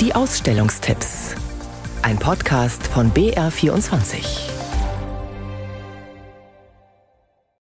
Die 0.00 0.14
Ausstellungstipps. 0.14 1.34
Ein 2.02 2.20
Podcast 2.20 2.86
von 2.86 3.10
BR24. 3.10 4.48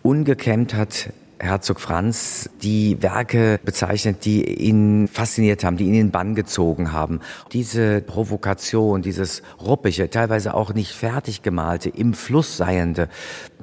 Ungekämmt 0.00 0.72
hat 0.72 1.12
Herzog 1.42 1.80
Franz 1.80 2.48
die 2.62 3.02
Werke 3.02 3.58
bezeichnet, 3.64 4.24
die 4.24 4.44
ihn 4.44 5.08
fasziniert 5.08 5.64
haben, 5.64 5.76
die 5.76 5.84
ihn 5.84 5.94
in 5.94 6.06
den 6.06 6.10
Bann 6.12 6.36
gezogen 6.36 6.92
haben. 6.92 7.18
Diese 7.52 8.00
Provokation, 8.00 9.02
dieses 9.02 9.42
ruppige, 9.60 10.08
teilweise 10.08 10.54
auch 10.54 10.72
nicht 10.72 10.92
fertig 10.92 11.42
gemalte, 11.42 11.88
im 11.88 12.14
Fluss 12.14 12.56
seiende, 12.56 13.08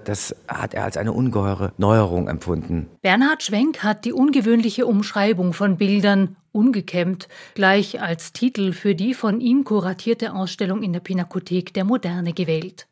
das 0.03 0.35
hat 0.47 0.73
er 0.73 0.83
als 0.83 0.97
eine 0.97 1.13
ungeheure 1.13 1.71
Neuerung 1.77 2.27
empfunden. 2.27 2.87
Bernhard 3.01 3.43
Schwenk 3.43 3.81
hat 3.81 4.03
die 4.03 4.13
ungewöhnliche 4.13 4.85
Umschreibung 4.85 5.53
von 5.53 5.77
Bildern 5.77 6.35
ungekämmt 6.51 7.29
gleich 7.53 8.01
als 8.01 8.33
Titel 8.33 8.73
für 8.73 8.93
die 8.93 9.13
von 9.13 9.39
ihm 9.39 9.63
kuratierte 9.63 10.33
Ausstellung 10.33 10.83
in 10.83 10.91
der 10.91 10.99
Pinakothek 10.99 11.73
der 11.73 11.85
Moderne 11.85 12.33
gewählt. 12.33 12.87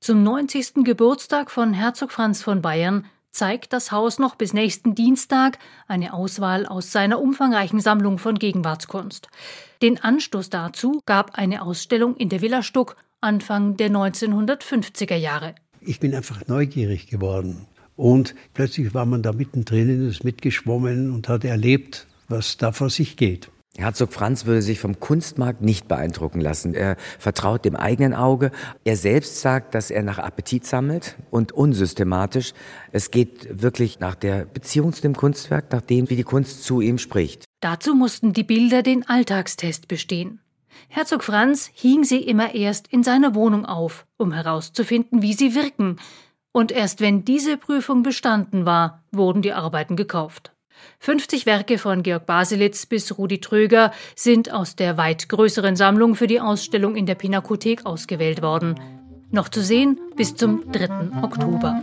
Zum 0.00 0.22
90. 0.22 0.84
Geburtstag 0.84 1.50
von 1.50 1.72
Herzog 1.72 2.10
Franz 2.12 2.42
von 2.42 2.62
Bayern 2.62 3.06
zeigt 3.36 3.72
das 3.72 3.92
Haus 3.92 4.18
noch 4.18 4.34
bis 4.34 4.54
nächsten 4.54 4.94
Dienstag 4.94 5.58
eine 5.86 6.14
Auswahl 6.14 6.66
aus 6.66 6.90
seiner 6.90 7.20
umfangreichen 7.20 7.80
Sammlung 7.80 8.18
von 8.18 8.38
Gegenwartskunst. 8.38 9.28
Den 9.82 10.02
Anstoß 10.02 10.48
dazu 10.50 11.00
gab 11.04 11.36
eine 11.36 11.62
Ausstellung 11.62 12.16
in 12.16 12.30
der 12.30 12.40
Villa 12.40 12.62
Stuck 12.62 12.96
Anfang 13.20 13.76
der 13.76 13.90
1950er 13.90 15.16
Jahre. 15.16 15.54
Ich 15.80 16.00
bin 16.00 16.14
einfach 16.14 16.46
neugierig 16.46 17.08
geworden. 17.08 17.66
Und 17.94 18.34
plötzlich 18.54 18.94
war 18.94 19.06
man 19.06 19.22
da 19.22 19.32
mittendrin, 19.32 20.08
ist 20.08 20.24
mitgeschwommen 20.24 21.12
und 21.12 21.28
hat 21.28 21.44
erlebt, 21.44 22.06
was 22.28 22.56
da 22.56 22.72
vor 22.72 22.90
sich 22.90 23.16
geht. 23.16 23.50
Herzog 23.78 24.12
Franz 24.12 24.46
würde 24.46 24.62
sich 24.62 24.80
vom 24.80 25.00
Kunstmarkt 25.00 25.60
nicht 25.60 25.86
beeindrucken 25.86 26.40
lassen. 26.40 26.74
Er 26.74 26.96
vertraut 27.18 27.64
dem 27.64 27.76
eigenen 27.76 28.14
Auge. 28.14 28.50
Er 28.84 28.96
selbst 28.96 29.40
sagt, 29.42 29.74
dass 29.74 29.90
er 29.90 30.02
nach 30.02 30.18
Appetit 30.18 30.64
sammelt 30.64 31.16
und 31.30 31.52
unsystematisch. 31.52 32.54
Es 32.92 33.10
geht 33.10 33.62
wirklich 33.62 34.00
nach 34.00 34.14
der 34.14 34.46
Beziehung 34.46 34.94
zu 34.94 35.02
dem 35.02 35.14
Kunstwerk, 35.14 35.70
nach 35.72 35.82
dem, 35.82 36.08
wie 36.08 36.16
die 36.16 36.22
Kunst 36.22 36.64
zu 36.64 36.80
ihm 36.80 36.96
spricht. 36.96 37.44
Dazu 37.60 37.94
mussten 37.94 38.32
die 38.32 38.44
Bilder 38.44 38.82
den 38.82 39.06
Alltagstest 39.06 39.88
bestehen. 39.88 40.40
Herzog 40.88 41.22
Franz 41.22 41.70
hing 41.74 42.04
sie 42.04 42.22
immer 42.22 42.54
erst 42.54 42.88
in 42.88 43.02
seiner 43.02 43.34
Wohnung 43.34 43.66
auf, 43.66 44.06
um 44.16 44.32
herauszufinden, 44.32 45.20
wie 45.20 45.34
sie 45.34 45.54
wirken. 45.54 45.98
Und 46.52 46.72
erst 46.72 47.00
wenn 47.00 47.24
diese 47.24 47.58
Prüfung 47.58 48.02
bestanden 48.02 48.64
war, 48.64 49.04
wurden 49.12 49.42
die 49.42 49.52
Arbeiten 49.52 49.96
gekauft. 49.96 50.55
50 51.00 51.46
Werke 51.46 51.78
von 51.78 52.02
Georg 52.02 52.26
Baselitz 52.26 52.86
bis 52.86 53.16
Rudi 53.18 53.40
Tröger 53.40 53.92
sind 54.14 54.52
aus 54.52 54.76
der 54.76 54.96
weit 54.96 55.28
größeren 55.28 55.76
Sammlung 55.76 56.14
für 56.14 56.26
die 56.26 56.40
Ausstellung 56.40 56.96
in 56.96 57.06
der 57.06 57.14
Pinakothek 57.14 57.86
ausgewählt 57.86 58.42
worden. 58.42 58.78
Noch 59.30 59.48
zu 59.48 59.60
sehen 59.62 60.00
bis 60.16 60.36
zum 60.36 60.70
3. 60.72 61.22
Oktober. 61.22 61.82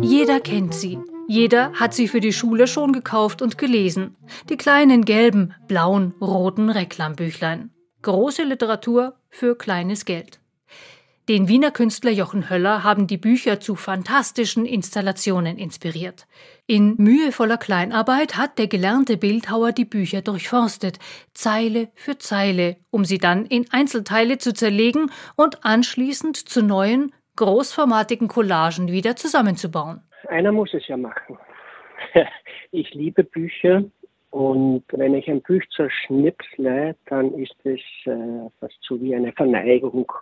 Jeder 0.00 0.40
kennt 0.40 0.74
sie. 0.74 0.98
Jeder 1.28 1.72
hat 1.72 1.92
sie 1.92 2.08
für 2.08 2.20
die 2.20 2.32
Schule 2.32 2.66
schon 2.66 2.92
gekauft 2.92 3.42
und 3.42 3.58
gelesen. 3.58 4.16
Die 4.48 4.56
kleinen 4.56 5.04
gelben, 5.04 5.54
blauen, 5.66 6.14
roten 6.20 6.70
Reklambüchlein. 6.70 7.70
Große 8.02 8.44
Literatur 8.44 9.16
für 9.28 9.56
kleines 9.56 10.04
Geld. 10.04 10.40
Den 11.28 11.48
Wiener 11.48 11.72
Künstler 11.72 12.12
Jochen 12.12 12.50
Höller 12.50 12.84
haben 12.84 13.08
die 13.08 13.16
Bücher 13.16 13.58
zu 13.58 13.74
fantastischen 13.74 14.64
Installationen 14.64 15.58
inspiriert. 15.58 16.28
In 16.68 16.94
mühevoller 16.98 17.56
Kleinarbeit 17.56 18.36
hat 18.36 18.60
der 18.60 18.68
gelernte 18.68 19.16
Bildhauer 19.16 19.72
die 19.72 19.84
Bücher 19.84 20.22
durchforstet, 20.22 21.00
Zeile 21.34 21.88
für 21.96 22.18
Zeile, 22.18 22.76
um 22.92 23.04
sie 23.04 23.18
dann 23.18 23.44
in 23.44 23.66
Einzelteile 23.72 24.38
zu 24.38 24.54
zerlegen 24.54 25.10
und 25.36 25.64
anschließend 25.64 26.36
zu 26.36 26.62
neuen, 26.62 27.12
großformatigen 27.34 28.28
Collagen 28.28 28.92
wieder 28.92 29.16
zusammenzubauen. 29.16 30.02
Einer 30.28 30.52
muss 30.52 30.72
es 30.74 30.86
ja 30.86 30.96
machen. 30.96 31.38
Ich 32.72 32.92
liebe 32.94 33.24
Bücher 33.24 33.84
und 34.30 34.84
wenn 34.92 35.14
ich 35.14 35.28
ein 35.30 35.40
Buch 35.40 35.62
zerschnipsle, 35.74 36.94
dann 37.06 37.32
ist 37.34 37.54
es 37.64 37.80
äh, 38.04 38.50
fast 38.60 38.76
so 38.82 39.00
wie 39.00 39.14
eine 39.14 39.32
Verneigung 39.32 40.12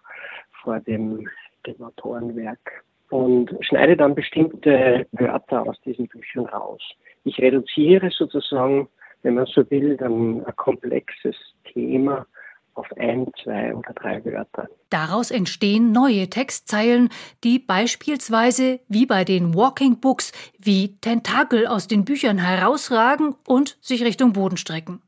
vor 0.65 0.81
dem, 0.81 1.29
dem 1.67 1.83
Autorenwerk 1.83 2.85
und 3.11 3.55
schneide 3.61 3.97
dann 3.97 4.15
bestimmte 4.15 5.07
Wörter 5.13 5.63
aus 5.63 5.81
diesen 5.83 6.09
Büchern 6.09 6.47
raus. 6.47 6.83
Ich 7.25 7.39
reduziere 7.39 8.11
sozusagen, 8.11 8.89
wenn 9.23 9.35
man 9.35 9.47
so 9.47 9.71
will, 9.71 9.97
dann 9.97 10.45
ein 10.45 10.57
komplexes 10.57 11.37
Thema 11.73 12.27
auf 12.75 12.87
ein, 12.97 13.31
zwei 13.43 13.73
oder 13.75 13.93
drei 13.95 14.25
Wörter. 14.25 14.69
Daraus 14.91 15.31
entstehen 15.31 15.93
neue 15.93 16.29
Textzeilen, 16.29 17.09
die 17.45 17.61
beispielsweise 17.61 18.81
wie 18.89 19.07
bei 19.07 19.25
den 19.25 19.55
Walking 19.55 20.01
Books 20.01 20.33
wie 20.59 20.97
Tentakel 21.01 21.67
aus 21.69 21.87
den 21.87 22.05
Büchern 22.05 22.39
herausragen 22.39 23.37
und 23.47 23.79
sich 23.81 24.05
Richtung 24.05 24.33
Boden 24.33 24.57
strecken. 24.57 25.03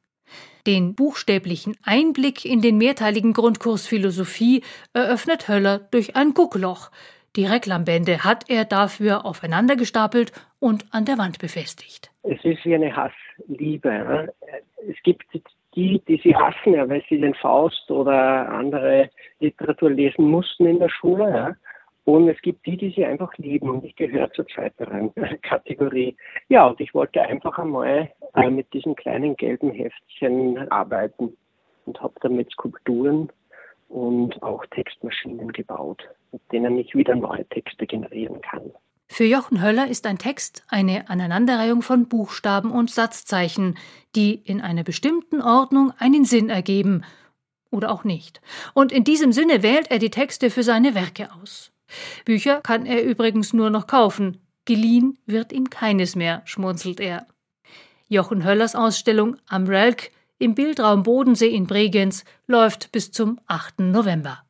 Den 0.66 0.96
buchstäblichen 0.96 1.76
Einblick 1.84 2.44
in 2.44 2.60
den 2.60 2.76
mehrteiligen 2.76 3.32
Grundkurs 3.32 3.86
Philosophie 3.86 4.64
eröffnet 4.92 5.46
Höller 5.46 5.78
durch 5.92 6.16
ein 6.16 6.34
Guckloch. 6.34 6.90
Die 7.36 7.44
Reklambände 7.44 8.24
hat 8.24 8.50
er 8.50 8.64
dafür 8.64 9.24
aufeinander 9.24 9.76
gestapelt 9.76 10.32
und 10.58 10.84
an 10.90 11.04
der 11.04 11.18
Wand 11.18 11.38
befestigt. 11.38 12.10
Es 12.24 12.44
ist 12.44 12.64
wie 12.64 12.74
eine 12.74 12.96
Hassliebe. 12.96 14.32
Es 14.90 14.96
gibt 15.04 15.22
die, 15.76 16.02
die 16.08 16.20
sie 16.24 16.34
hassen, 16.34 16.74
weil 16.88 17.04
sie 17.08 17.20
den 17.20 17.34
Faust 17.34 17.88
oder 17.88 18.48
andere 18.48 19.10
Literatur 19.38 19.90
lesen 19.90 20.28
mussten 20.28 20.66
in 20.66 20.80
der 20.80 20.88
Schule. 20.88 21.56
Und 22.06 22.28
es 22.28 22.40
gibt 22.40 22.64
die, 22.66 22.76
die 22.76 22.90
sie 22.90 23.04
einfach 23.04 23.36
lieben. 23.36 23.68
Und 23.68 23.84
ich 23.84 23.94
gehöre 23.94 24.32
zur 24.32 24.46
zweiteren 24.48 25.12
Kategorie. 25.42 26.16
Ja, 26.48 26.66
und 26.66 26.80
ich 26.80 26.94
wollte 26.94 27.20
einfach 27.22 27.58
einmal 27.58 28.10
äh, 28.36 28.50
mit 28.50 28.72
diesen 28.72 28.94
kleinen 28.94 29.36
gelben 29.36 29.70
Heftchen 29.72 30.70
arbeiten 30.70 31.36
und 31.86 32.00
habe 32.00 32.14
damit 32.20 32.50
Skulpturen 32.52 33.30
und 33.88 34.42
auch 34.42 34.64
Textmaschinen 34.66 35.52
gebaut, 35.52 36.02
mit 36.32 36.42
denen 36.52 36.78
ich 36.78 36.94
wieder 36.94 37.14
neue 37.14 37.46
Texte 37.46 37.86
generieren 37.86 38.40
kann. 38.42 38.72
Für 39.08 39.24
Jochen 39.24 39.62
Höller 39.62 39.86
ist 39.86 40.06
ein 40.06 40.18
Text 40.18 40.64
eine 40.68 41.08
Aneinanderreihung 41.08 41.82
von 41.82 42.08
Buchstaben 42.08 42.72
und 42.72 42.90
Satzzeichen, 42.90 43.78
die 44.16 44.34
in 44.34 44.60
einer 44.60 44.82
bestimmten 44.82 45.40
Ordnung 45.40 45.92
einen 45.98 46.24
Sinn 46.24 46.50
ergeben 46.50 47.04
oder 47.70 47.92
auch 47.92 48.04
nicht. 48.04 48.40
Und 48.74 48.90
in 48.90 49.04
diesem 49.04 49.32
Sinne 49.32 49.62
wählt 49.62 49.90
er 49.90 49.98
die 49.98 50.10
Texte 50.10 50.50
für 50.50 50.64
seine 50.64 50.94
Werke 50.94 51.28
aus. 51.40 51.72
Bücher 52.24 52.60
kann 52.62 52.84
er 52.84 53.04
übrigens 53.04 53.52
nur 53.52 53.70
noch 53.70 53.86
kaufen. 53.86 54.38
Geliehen 54.64 55.18
wird 55.26 55.52
ihm 55.52 55.70
keines 55.70 56.16
mehr, 56.16 56.42
schmunzelt 56.44 56.98
er. 56.98 57.26
Jochen 58.08 58.44
Höllers 58.44 58.76
Ausstellung 58.76 59.36
am 59.48 59.66
Relk 59.66 60.12
im 60.38 60.54
Bildraum 60.54 61.02
Bodensee 61.02 61.48
in 61.48 61.66
Bregenz 61.66 62.24
läuft 62.46 62.92
bis 62.92 63.10
zum 63.10 63.40
8. 63.48 63.80
November. 63.80 64.44